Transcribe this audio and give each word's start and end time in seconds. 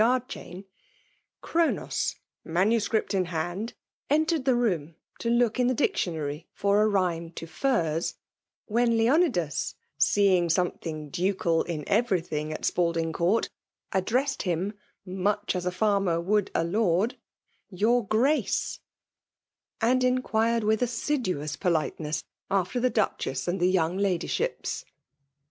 gnard«*chan, 0.03 0.65
CSno 1.43 1.77
atos, 1.85 2.15
MS. 2.43 2.87
in 3.13 3.25
band, 3.25 3.75
entered 4.09 4.45
'the 4.45 4.55
room, 4.55 4.95
to 5.19 5.29
look 5.29 5.59
in 5.59 5.67
the 5.67 5.75
dactionory 5.75 6.47
for 6.55 6.81
a 6.81 6.87
rhyme 6.87 7.29
to 7.29 7.45
fi]xse;" 7.45 8.15
*^6n 8.67 8.95
Jjeomdas, 8.97 9.75
seeing 9.99 10.49
something 10.49 11.11
ducal 11.11 11.61
in 11.65 11.85
evsrydnng 11.85 12.49
Sit 12.49 12.65
Spalding 12.65 13.13
Coust, 13.13 13.51
addroBsed 13.91 14.41
him 14.41 14.73
'^moneh 15.07 15.55
as 15.55 15.67
a 15.67 15.69
finrmar 15.71 16.19
would 16.19 16.49
a 16.55 16.63
lord/' 16.63 17.15
—'* 17.57 17.69
your 17.81 18.03
Grace 18.03 18.79
;*" 18.03 18.79
and 19.81 20.03
in 20.03 20.23
quired 20.23 20.63
with 20.63 20.81
assiduous 20.81 21.55
politeness 21.55 22.23
after 22.49 22.81
tiie 22.81 22.91
Duchess 22.91 23.47
and 23.47 23.59
their 23.61 23.67
young 23.69 23.99
ladyships. 23.99 24.83